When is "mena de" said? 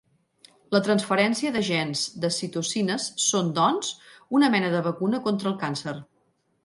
4.57-4.83